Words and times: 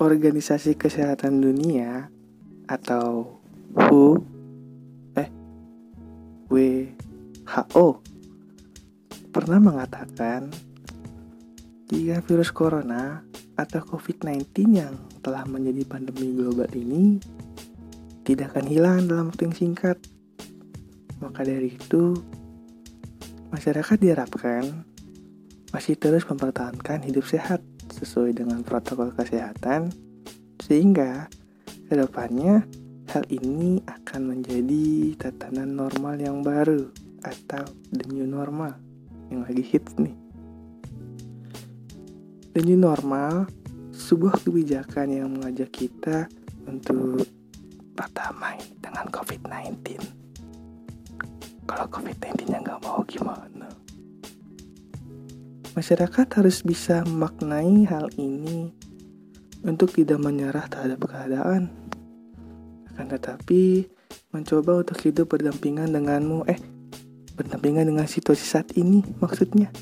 Organisasi 0.00 0.80
Kesehatan 0.80 1.44
Dunia 1.44 2.08
atau 2.64 3.36
WHO 3.76 4.16
eh 5.12 5.28
WHO 6.48 7.86
pernah 9.28 9.60
mengatakan 9.60 10.48
jika 11.92 12.24
virus 12.24 12.48
corona 12.48 13.20
atau 13.60 13.84
COVID-19 13.84 14.48
yang 14.72 14.96
telah 15.20 15.44
menjadi 15.44 15.84
pandemi 15.84 16.32
global 16.32 16.72
ini 16.72 17.20
tidak 18.24 18.56
akan 18.56 18.72
hilang 18.72 19.04
dalam 19.04 19.28
waktu 19.28 19.52
yang 19.52 19.56
singkat. 19.58 20.00
Maka 21.20 21.44
dari 21.44 21.76
itu, 21.76 22.16
masyarakat 23.52 24.00
diharapkan 24.00 24.64
masih 25.76 26.00
terus 26.00 26.24
mempertahankan 26.24 27.04
hidup 27.04 27.28
sehat 27.28 27.60
sesuai 28.00 28.32
dengan 28.32 28.64
protokol 28.64 29.12
kesehatan 29.12 29.92
sehingga 30.64 31.28
ke 31.86 31.94
depannya 31.94 32.64
hal 33.12 33.26
ini 33.28 33.84
akan 33.84 34.20
menjadi 34.32 35.18
tatanan 35.20 35.76
normal 35.76 36.16
yang 36.16 36.40
baru 36.40 36.88
atau 37.20 37.66
the 37.92 38.06
new 38.08 38.24
normal 38.24 38.72
yang 39.28 39.44
lagi 39.44 39.60
hits 39.60 39.98
nih. 40.00 40.16
The 42.56 42.62
new 42.64 42.80
normal 42.80 43.50
sebuah 43.90 44.42
kebijakan 44.42 45.12
yang 45.12 45.28
mengajak 45.36 45.70
kita 45.70 46.26
untuk 46.64 47.26
berdamai 47.98 48.56
dengan 48.80 49.06
COVID-19. 49.12 50.00
Kalau 51.68 51.86
COVID-19 51.92 52.48
nya 52.48 52.58
nggak 52.64 52.80
mau 52.80 53.04
gimana? 53.04 53.59
Masyarakat 55.80 56.28
harus 56.36 56.60
bisa 56.60 57.00
memaknai 57.08 57.88
hal 57.88 58.12
ini 58.20 58.68
untuk 59.64 59.96
tidak 59.96 60.20
menyerah 60.20 60.68
terhadap 60.68 61.08
keadaan. 61.08 61.72
Akan 62.92 63.08
tetapi, 63.08 63.88
mencoba 64.28 64.84
untuk 64.84 65.00
hidup 65.00 65.32
berdampingan 65.32 65.88
denganmu, 65.88 66.44
eh, 66.52 66.60
berdampingan 67.32 67.88
dengan 67.88 68.04
situasi 68.04 68.44
saat 68.44 68.76
ini 68.76 69.00
maksudnya. 69.24 69.72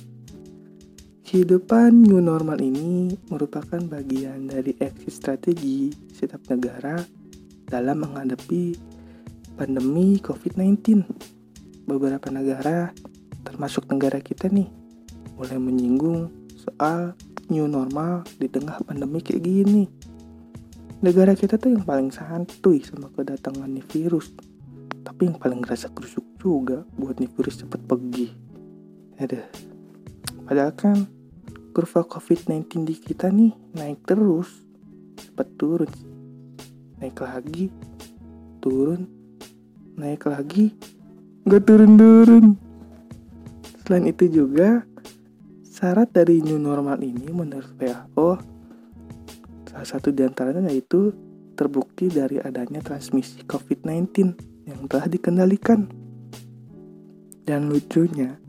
Kehidupan 1.27 2.07
new 2.07 2.23
normal 2.23 2.63
ini 2.63 3.19
merupakan 3.27 3.83
bagian 3.83 4.47
dari 4.47 4.79
exit 4.79 5.11
strategi 5.11 5.91
setiap 6.15 6.47
negara 6.47 6.95
dalam 7.67 8.07
menghadapi 8.07 8.79
pandemi 9.59 10.23
COVID-19. 10.23 11.03
Beberapa 11.91 12.31
negara, 12.31 12.95
termasuk 13.43 13.91
negara 13.91 14.23
kita 14.23 14.47
nih, 14.47 14.78
mulai 15.39 15.55
menyinggung 15.55 16.35
soal 16.59 17.15
new 17.47 17.71
normal 17.71 18.27
di 18.43 18.51
tengah 18.51 18.83
pandemi 18.83 19.23
kayak 19.23 19.47
gini. 19.47 19.87
Negara 20.99 21.39
kita 21.39 21.55
tuh 21.63 21.79
yang 21.79 21.87
paling 21.87 22.11
santuy 22.11 22.83
sama 22.83 23.07
kedatangan 23.15 23.71
nih 23.71 23.87
virus. 23.87 24.35
Tapi 25.07 25.31
yang 25.31 25.39
paling 25.39 25.63
ngerasa 25.63 25.95
kerusuk 25.95 26.27
juga 26.43 26.83
buat 26.99 27.23
nih 27.23 27.31
virus 27.39 27.63
cepet 27.63 27.81
pergi. 27.87 28.27
Ada. 29.15 29.47
Padahal 30.43 30.75
kan 30.75 31.07
kurva 31.71 32.03
COVID-19 32.03 32.83
di 32.83 32.95
kita 32.99 33.31
nih 33.31 33.55
naik 33.79 34.03
terus. 34.11 34.51
Cepet 35.15 35.49
turun. 35.55 35.91
Naik 36.99 37.23
lagi. 37.23 37.71
Turun. 38.59 39.07
Naik 39.95 40.27
lagi. 40.27 40.75
Gak 41.47 41.63
turun-turun. 41.63 42.59
Selain 43.87 44.05
itu 44.11 44.27
juga 44.27 44.88
Syarat 45.79 46.11
dari 46.11 46.43
new 46.43 46.59
normal 46.59 46.99
ini 47.07 47.31
menurut 47.31 47.71
WHO 47.79 48.31
salah 49.71 49.87
satu 49.87 50.11
di 50.11 50.27
antaranya 50.27 50.67
yaitu 50.75 51.15
terbukti 51.55 52.11
dari 52.11 52.43
adanya 52.43 52.83
transmisi 52.83 53.47
COVID-19 53.47 54.11
yang 54.67 54.91
telah 54.91 55.07
dikendalikan. 55.07 55.87
Dan 57.47 57.71
lucunya, 57.71 58.43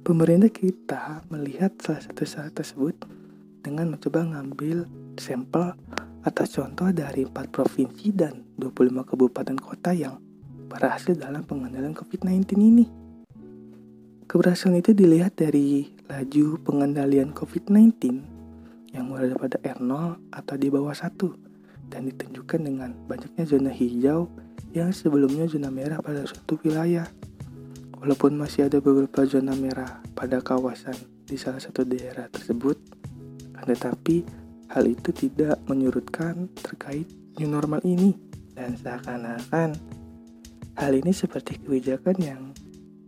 pemerintah 0.00 0.48
kita 0.48 1.20
melihat 1.28 1.76
salah 1.84 2.00
satu 2.00 2.24
syarat 2.24 2.56
tersebut 2.56 2.96
dengan 3.60 3.92
mencoba 3.92 4.24
ngambil 4.24 4.88
sampel 5.20 5.76
atas 6.24 6.56
contoh 6.56 6.88
dari 6.96 7.28
4 7.28 7.44
provinsi 7.52 8.08
dan 8.16 8.40
25 8.56 9.04
kabupaten 9.04 9.58
kota 9.60 9.92
yang 9.92 10.16
berhasil 10.72 11.12
dalam 11.12 11.44
pengendalian 11.44 11.92
COVID-19 11.92 12.56
ini. 12.56 12.88
Keberhasilan 14.24 14.80
itu 14.80 14.96
dilihat 14.96 15.36
dari 15.36 15.97
laju 16.08 16.56
pengendalian 16.64 17.36
COVID-19yang 17.36 19.06
berada 19.12 19.34
pada 19.36 19.56
R0 19.60 19.92
atau 20.32 20.54
di 20.56 20.68
bawah 20.72 20.96
1 20.96 21.92
dan 21.92 22.08
ditunjukkan 22.08 22.60
dengan 22.64 22.90
banyaknya 23.08 23.44
zona 23.44 23.72
hijau 23.72 24.28
yang 24.72 24.92
sebelumnya 24.92 25.48
zona 25.48 25.68
merah 25.68 26.00
pada 26.00 26.24
suatu 26.24 26.60
wilayah. 26.64 27.08
Walaupun 27.98 28.38
masih 28.38 28.70
ada 28.70 28.78
beberapa 28.78 29.26
zona 29.26 29.52
merah 29.58 30.00
pada 30.14 30.38
kawasan 30.38 30.94
di 31.26 31.34
salah 31.34 31.58
satu 31.58 31.82
daerah 31.82 32.30
tersebut, 32.30 32.78
tetapi 33.68 34.24
hal 34.72 34.84
itu 34.88 35.10
tidak 35.12 35.60
menyurutkan 35.68 36.48
terkait 36.56 37.08
new 37.36 37.48
normal 37.48 37.84
ini 37.84 38.16
dan 38.56 38.76
seakan-akan 38.80 39.76
hal 40.78 40.92
ini 40.94 41.12
seperti 41.12 41.60
kebijakan 41.60 42.16
yang 42.22 42.42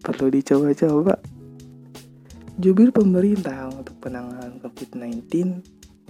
perlu 0.02 0.28
dicoba-coba 0.32 1.39
Jubir 2.60 2.92
pemerintah 2.92 3.72
untuk 3.72 4.04
penanganan 4.04 4.60
COVID-19 4.60 5.32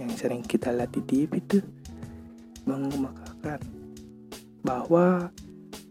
yang 0.03 0.11
sering 0.19 0.43
kita 0.43 0.75
lihat 0.75 0.91
di 0.91 0.99
TV 1.07 1.39
itu 1.39 1.63
mengemukakan 2.67 3.55
bahwa 4.59 5.31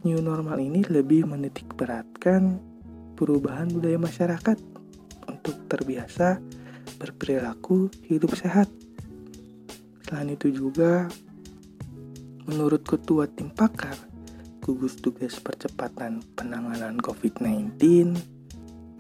new 0.05 0.21
normal 0.21 0.61
ini 0.61 0.85
lebih 0.85 1.25
menitik 1.25 1.65
beratkan 1.81 2.61
perubahan 3.17 3.73
budaya 3.73 3.97
masyarakat 3.97 4.61
untuk 5.33 5.57
terbiasa 5.65 6.45
berperilaku 7.01 7.89
hidup 8.05 8.37
sehat. 8.37 8.69
Selain 10.05 10.29
itu 10.29 10.53
juga, 10.53 11.09
menurut 12.45 12.85
Ketua 12.85 13.25
Tim 13.33 13.49
Pakar 13.49 13.97
Gugus 14.61 15.01
Tugas 15.01 15.41
Percepatan 15.41 16.21
Penanganan 16.37 17.01
COVID-19 17.01 17.81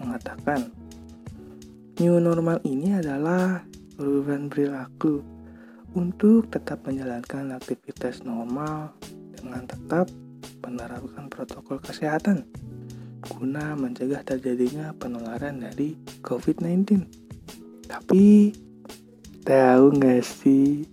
mengatakan 0.00 0.79
New 2.00 2.16
normal 2.16 2.64
ini 2.64 2.96
adalah 2.96 3.60
perubahan 4.00 4.48
perilaku 4.48 5.20
untuk 5.92 6.48
tetap 6.48 6.80
menjalankan 6.88 7.52
aktivitas 7.52 8.24
normal 8.24 8.96
dengan 9.36 9.68
tetap 9.68 10.08
menerapkan 10.64 11.28
protokol 11.28 11.76
kesehatan 11.76 12.48
guna 13.28 13.76
mencegah 13.76 14.24
terjadinya 14.24 14.96
penularan 14.96 15.60
dari 15.60 15.92
COVID-19. 16.24 17.04
Tapi, 17.84 18.56
tahu 19.44 19.84
nggak 20.00 20.24
sih, 20.24 20.88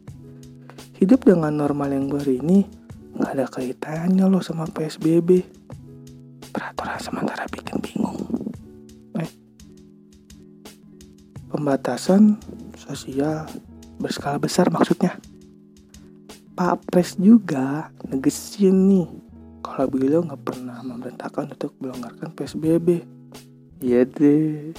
hidup 0.99 1.23
dengan 1.23 1.55
normal 1.55 1.95
yang 1.95 2.11
baru 2.11 2.35
ini 2.35 2.67
nggak 3.15 3.31
ada 3.31 3.47
kaitannya 3.47 4.27
loh 4.27 4.43
sama 4.43 4.67
PSBB. 4.67 5.39
Peraturan 6.51 6.99
sementara 6.99 7.47
bikin 7.47 7.79
bingung. 7.79 8.36
Pembatasan 11.57 12.37
sosial 12.77 13.49
berskala 13.97 14.37
besar 14.37 14.69
maksudnya. 14.69 15.17
Pak 16.53 16.85
Pres 16.93 17.17
juga 17.17 17.89
negesin 18.05 18.77
nih 18.85 19.09
kalau 19.65 19.89
beliau 19.89 20.21
nggak 20.21 20.41
pernah 20.45 20.77
memerintahkan 20.85 21.57
untuk 21.57 21.73
melonggarkan 21.81 22.29
PSBB. 22.37 23.01
Iya 23.81 24.05
deh. 24.05 24.73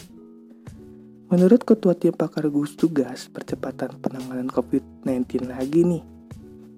Menurut 1.29 1.61
Ketua 1.67 1.93
Tim 1.99 2.15
Pakar 2.15 2.49
Gugus 2.49 2.73
Tugas 2.73 3.29
Percepatan 3.29 4.01
Penanganan 4.01 4.49
COVID-19 4.49 5.51
lagi 5.51 5.85
nih, 5.85 6.03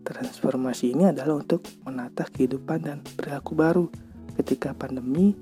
transformasi 0.02 0.96
ini 0.96 1.06
adalah 1.06 1.38
untuk 1.38 1.62
menata 1.86 2.26
kehidupan 2.26 2.82
dan 2.82 2.98
perilaku 3.14 3.54
baru 3.54 3.86
ketika 4.34 4.74
pandemi 4.74 5.38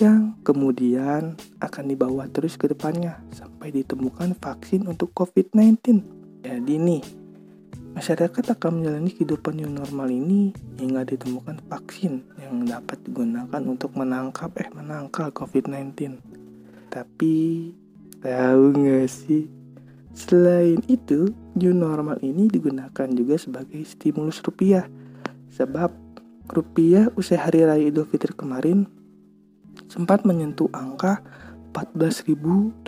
yang 0.00 0.40
kemudian 0.40 1.36
akan 1.60 1.84
dibawa 1.84 2.24
terus 2.32 2.56
ke 2.56 2.72
depannya 2.72 3.20
sampai 3.36 3.68
ditemukan 3.68 4.32
vaksin 4.40 4.88
untuk 4.88 5.12
COVID-19. 5.12 6.00
Jadi 6.40 6.74
nih, 6.80 7.04
masyarakat 7.92 8.56
akan 8.56 8.80
menjalani 8.80 9.12
kehidupan 9.12 9.60
yang 9.60 9.76
normal 9.76 10.08
ini 10.08 10.56
hingga 10.80 11.04
ditemukan 11.04 11.60
vaksin 11.68 12.24
yang 12.40 12.64
dapat 12.64 12.96
digunakan 13.04 13.60
untuk 13.60 13.92
menangkap 13.92 14.48
eh 14.56 14.72
menangkal 14.72 15.28
COVID-19. 15.36 16.16
Tapi 16.88 17.36
tahu 18.24 18.64
nggak 18.80 19.04
sih? 19.04 19.44
Selain 20.16 20.80
itu, 20.88 21.28
new 21.60 21.76
normal 21.76 22.16
ini 22.24 22.48
digunakan 22.48 23.08
juga 23.12 23.36
sebagai 23.36 23.84
stimulus 23.84 24.40
rupiah. 24.40 24.88
Sebab 25.52 25.92
rupiah 26.48 27.12
usai 27.20 27.36
hari 27.36 27.68
raya 27.68 27.84
Idul 27.84 28.08
Fitri 28.08 28.32
kemarin 28.32 28.88
sempat 29.90 30.22
menyentuh 30.22 30.70
angka 30.70 31.20
14.730 31.74 32.86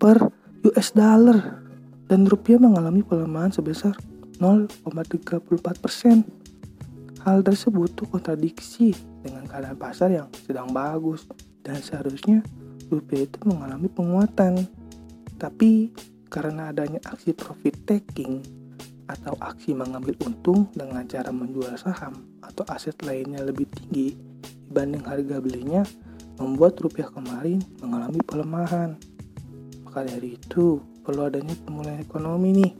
per 0.00 0.16
US 0.64 0.88
dollar. 0.92 1.64
dan 2.08 2.24
rupiah 2.24 2.56
mengalami 2.56 3.04
pelemahan 3.04 3.52
sebesar 3.52 3.92
0,34 4.40 5.44
persen. 5.76 6.24
Hal 7.20 7.44
tersebut 7.44 7.92
tuh 7.92 8.08
kontradiksi 8.08 8.96
dengan 9.20 9.44
keadaan 9.44 9.76
pasar 9.76 10.16
yang 10.16 10.24
sedang 10.40 10.72
bagus 10.72 11.28
dan 11.60 11.76
seharusnya 11.84 12.40
rupiah 12.88 13.28
itu 13.28 13.36
mengalami 13.44 13.92
penguatan. 13.92 14.64
Tapi 15.36 15.92
karena 16.32 16.72
adanya 16.72 16.96
aksi 17.04 17.36
profit 17.36 17.76
taking 17.84 18.40
atau 19.04 19.36
aksi 19.44 19.76
mengambil 19.76 20.16
untung 20.24 20.64
dengan 20.72 21.04
cara 21.04 21.28
menjual 21.28 21.76
saham 21.76 22.24
atau 22.40 22.64
aset 22.72 22.96
lainnya 23.04 23.44
lebih 23.44 23.68
tinggi 23.68 24.27
dibanding 24.68 25.02
harga 25.02 25.40
belinya 25.40 25.82
membuat 26.38 26.78
rupiah 26.78 27.08
kemarin 27.10 27.58
mengalami 27.80 28.20
pelemahan. 28.22 28.94
Maka 29.82 30.04
dari 30.04 30.36
itu, 30.36 30.78
perlu 31.02 31.26
adanya 31.26 31.56
pemulihan 31.64 31.98
ekonomi 31.98 32.52
nih. 32.52 32.72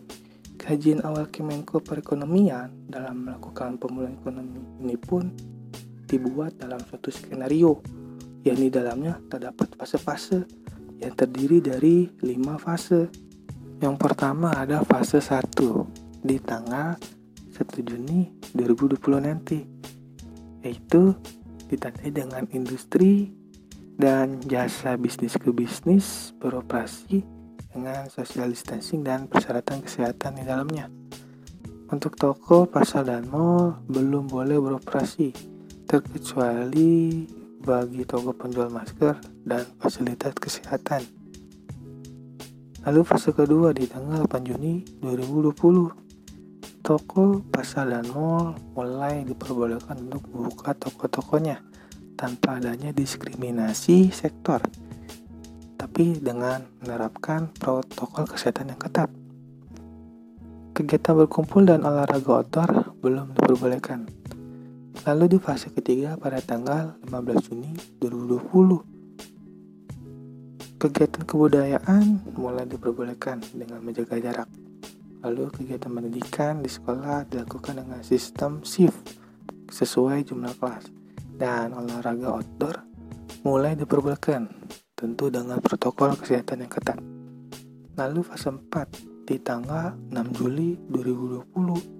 Kajian 0.58 1.00
awal 1.02 1.32
Kemenko 1.32 1.80
Perekonomian 1.80 2.92
dalam 2.92 3.24
melakukan 3.24 3.80
pemulihan 3.80 4.14
ekonomi 4.20 4.60
ini 4.84 5.00
pun 5.00 5.32
dibuat 6.04 6.60
dalam 6.60 6.78
suatu 6.84 7.08
skenario, 7.08 7.80
yang 8.44 8.58
di 8.60 8.68
dalamnya 8.68 9.16
terdapat 9.26 9.74
fase-fase 9.74 10.44
yang 10.98 11.14
terdiri 11.14 11.62
dari 11.62 12.10
lima 12.22 12.58
fase. 12.58 13.08
Yang 13.78 13.96
pertama 13.96 14.50
ada 14.50 14.82
fase 14.82 15.22
1 15.22 16.26
di 16.26 16.36
tanggal 16.42 16.98
1 17.54 17.86
Juni 17.86 18.26
2020 18.52 18.98
nanti, 19.22 19.62
yaitu 20.66 21.14
ditandai 21.68 22.10
dengan 22.10 22.44
industri 22.50 23.30
dan 23.98 24.40
jasa 24.44 24.96
bisnis 24.96 25.36
ke 25.36 25.52
bisnis 25.52 26.32
beroperasi 26.40 27.22
dengan 27.74 28.08
social 28.08 28.50
distancing 28.50 29.04
dan 29.04 29.28
persyaratan 29.28 29.84
kesehatan 29.84 30.40
di 30.40 30.44
dalamnya. 30.48 30.88
Untuk 31.88 32.20
toko, 32.20 32.68
pasar, 32.68 33.08
dan 33.08 33.28
mall 33.32 33.80
belum 33.88 34.28
boleh 34.28 34.60
beroperasi, 34.60 35.32
terkecuali 35.88 37.24
bagi 37.64 38.04
toko 38.04 38.36
penjual 38.36 38.68
masker 38.68 39.16
dan 39.44 39.64
fasilitas 39.80 40.36
kesehatan. 40.36 41.00
Lalu 42.84 43.00
fase 43.04 43.32
kedua 43.34 43.72
di 43.72 43.88
tanggal 43.88 44.24
8 44.24 44.48
Juni 44.48 44.84
2020, 45.00 46.07
toko, 46.88 47.44
pasar, 47.52 47.92
dan 47.92 48.08
mall 48.16 48.56
mulai 48.72 49.20
diperbolehkan 49.28 50.08
untuk 50.08 50.24
membuka 50.32 50.72
toko-tokonya 50.72 51.60
tanpa 52.16 52.56
adanya 52.56 52.96
diskriminasi 52.96 54.08
sektor 54.08 54.64
tapi 55.76 56.16
dengan 56.16 56.64
menerapkan 56.80 57.52
protokol 57.54 58.24
kesehatan 58.24 58.72
yang 58.72 58.80
ketat. 58.80 59.12
Kegiatan 60.74 61.14
berkumpul 61.14 61.68
dan 61.68 61.84
olahraga 61.84 62.40
outdoor 62.40 62.96
belum 62.98 63.36
diperbolehkan. 63.36 64.08
Lalu 65.06 65.36
di 65.36 65.38
fase 65.38 65.70
ketiga 65.70 66.18
pada 66.18 66.42
tanggal 66.42 66.98
15 67.06 67.46
Juni 67.52 67.70
2020. 68.02 68.98
Kegiatan 70.78 71.22
kebudayaan 71.26 72.04
mulai 72.38 72.64
diperbolehkan 72.64 73.42
dengan 73.54 73.82
menjaga 73.82 74.18
jarak. 74.22 74.48
Lalu 75.18 75.50
kegiatan 75.50 75.90
pendidikan 75.90 76.62
di 76.62 76.70
sekolah 76.70 77.26
dilakukan 77.26 77.82
dengan 77.82 78.00
sistem 78.06 78.62
shift 78.62 79.18
sesuai 79.68 80.22
jumlah 80.26 80.54
kelas. 80.58 80.90
Dan 81.38 81.74
olahraga 81.74 82.34
outdoor 82.34 82.76
mulai 83.46 83.78
diperbolehkan 83.78 84.50
tentu 84.98 85.30
dengan 85.30 85.62
protokol 85.62 86.18
kesehatan 86.18 86.66
yang 86.66 86.72
ketat. 86.72 86.98
Lalu 87.98 88.22
fase 88.26 88.50
4 88.50 89.26
di 89.26 89.38
tanggal 89.42 89.94
6 90.10 90.38
Juli 90.38 90.74
2020 90.90 91.98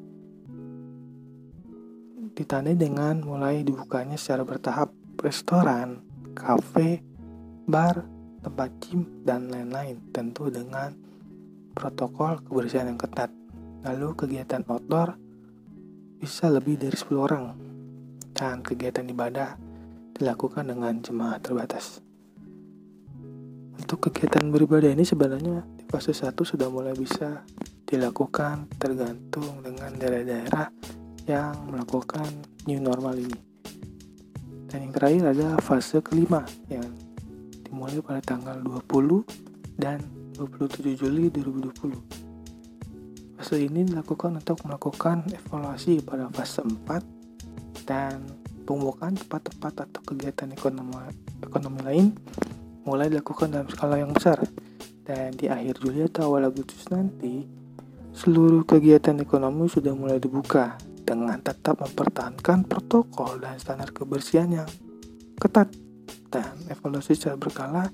ditandai 2.38 2.79
dengan 2.79 3.19
mulai 3.19 3.67
dibukanya 3.67 4.14
secara 4.14 4.47
bertahap 4.47 4.94
restoran, 5.19 5.99
kafe, 6.38 7.03
bar, 7.67 8.06
tempat 8.47 8.71
gym, 8.79 9.03
dan 9.26 9.50
lain-lain 9.50 9.99
tentu 10.14 10.47
dengan 10.47 10.94
protokol 11.79 12.43
kebersihan 12.43 12.91
yang 12.91 12.99
ketat. 12.99 13.31
Lalu 13.87 14.19
kegiatan 14.19 14.67
outdoor 14.67 15.15
bisa 16.19 16.51
lebih 16.51 16.75
dari 16.75 16.99
10 16.99 17.15
orang 17.15 17.55
dan 18.35 18.59
kegiatan 18.67 19.07
ibadah 19.07 19.55
dilakukan 20.19 20.67
dengan 20.67 20.99
jemaah 20.99 21.39
terbatas. 21.39 22.03
Untuk 23.79 24.11
kegiatan 24.11 24.51
beribadah 24.51 24.91
ini 24.91 25.07
sebenarnya 25.07 25.63
di 25.79 25.87
fase 25.87 26.11
1 26.11 26.35
sudah 26.35 26.67
mulai 26.67 26.99
bisa 26.99 27.47
dilakukan 27.87 28.67
tergantung 28.75 29.63
dengan 29.63 29.95
daerah-daerah 29.95 30.67
yang 31.31 31.55
melakukan 31.71 32.27
new 32.67 32.83
normal 32.83 33.15
ini. 33.15 33.39
Dan 34.69 34.91
yang 34.91 34.93
terakhir 34.93 35.23
ada 35.33 35.49
fase 35.63 36.03
kelima 36.03 36.43
yang 36.67 36.85
dimulai 37.63 38.03
pada 38.03 38.21
tanggal 38.21 38.59
20 38.61 39.25
dan 39.79 40.18
27 40.38 40.94
Juli 40.94 41.26
2020. 41.35 43.35
Fase 43.35 43.58
ini 43.58 43.82
dilakukan 43.82 44.38
untuk 44.38 44.62
melakukan 44.62 45.26
evaluasi 45.35 45.99
pada 46.06 46.31
fase 46.31 46.62
4 46.62 47.82
dan 47.82 48.23
pembukaan 48.62 49.19
tempat-tempat 49.19 49.90
atau 49.90 50.00
kegiatan 50.06 50.55
ekonomi, 50.55 50.94
ekonomi 51.43 51.81
lain 51.82 52.06
mulai 52.87 53.11
dilakukan 53.11 53.50
dalam 53.50 53.67
skala 53.67 53.99
yang 53.99 54.14
besar. 54.14 54.38
Dan 55.02 55.35
di 55.35 55.50
akhir 55.50 55.82
Juli 55.82 56.06
atau 56.06 56.31
awal 56.31 56.46
Agustus 56.46 56.87
nanti, 56.93 57.49
seluruh 58.14 58.62
kegiatan 58.62 59.19
ekonomi 59.19 59.67
sudah 59.67 59.96
mulai 59.96 60.20
dibuka 60.20 60.76
dengan 61.02 61.40
tetap 61.40 61.81
mempertahankan 61.81 62.69
protokol 62.69 63.40
dan 63.40 63.56
standar 63.56 63.88
kebersihan 63.90 64.52
yang 64.52 64.69
ketat 65.40 65.73
dan 66.29 66.57
evaluasi 66.69 67.17
secara 67.17 67.37
berkala 67.37 67.85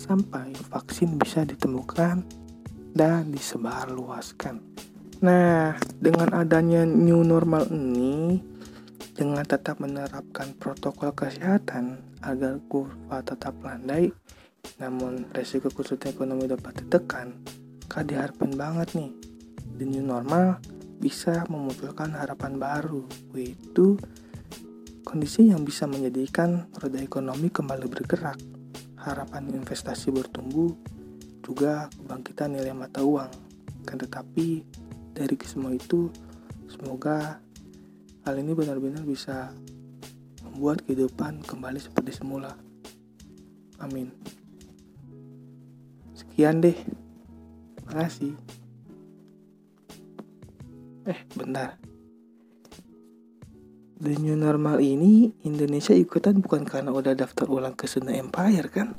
sampai 0.00 0.56
vaksin 0.72 1.16
bisa 1.20 1.44
ditemukan 1.44 2.24
dan 2.92 3.32
disebarluaskan. 3.32 4.60
Nah, 5.22 5.78
dengan 6.02 6.34
adanya 6.34 6.82
new 6.82 7.22
normal 7.22 7.70
ini, 7.70 8.42
dengan 9.14 9.46
tetap 9.46 9.78
menerapkan 9.78 10.50
protokol 10.58 11.14
kesehatan 11.14 12.02
agar 12.26 12.58
kurva 12.66 13.22
tetap 13.22 13.54
landai, 13.62 14.10
namun 14.82 15.30
resiko 15.30 15.70
kesulitan 15.70 16.16
ekonomi 16.16 16.50
dapat 16.50 16.82
ditekan, 16.82 17.38
kak 17.86 18.10
diharapkan 18.10 18.50
banget 18.58 18.88
nih. 18.98 19.12
The 19.78 19.86
new 19.86 20.02
normal 20.02 20.58
bisa 20.98 21.46
memunculkan 21.46 22.14
harapan 22.14 22.58
baru, 22.58 23.06
yaitu 23.34 23.98
kondisi 25.02 25.50
yang 25.50 25.66
bisa 25.66 25.90
menjadikan 25.90 26.70
roda 26.78 26.98
ekonomi 27.02 27.50
kembali 27.50 27.86
bergerak, 27.90 28.38
harapan 28.98 29.50
investasi 29.50 30.14
bertumbuh, 30.14 30.70
juga 31.42 31.90
kebangkitan 31.98 32.54
nilai 32.54 32.72
mata 32.72 33.02
uang. 33.02 33.30
Kan 33.82 33.98
tetapi 33.98 34.62
dari 35.12 35.34
semua 35.42 35.74
itu, 35.74 36.08
semoga 36.70 37.42
hal 38.22 38.34
ini 38.38 38.54
benar-benar 38.54 39.02
bisa 39.02 39.50
membuat 40.46 40.86
kehidupan 40.86 41.42
kembali 41.42 41.82
seperti 41.82 42.14
semula. 42.14 42.54
Amin. 43.82 44.14
Sekian 46.14 46.62
deh. 46.62 46.78
Makasih. 47.90 48.38
Eh, 51.02 51.18
bentar. 51.34 51.91
The 54.02 54.18
new 54.18 54.34
normal 54.34 54.82
ini 54.82 55.30
Indonesia 55.46 55.94
ikutan 55.94 56.42
bukan 56.42 56.66
karena 56.66 56.90
udah 56.90 57.14
daftar 57.14 57.46
ulang 57.46 57.78
ke 57.78 57.86
Sunda 57.86 58.10
Empire 58.10 58.66
kan? 58.66 58.98